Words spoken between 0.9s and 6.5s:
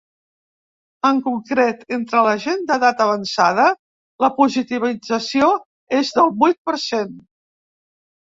En concret, entre la gent d’edat avançada la positivització és del